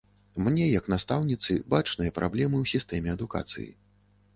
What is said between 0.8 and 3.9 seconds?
настаўніцы, бачныя праблемы ў сістэме адукацыі.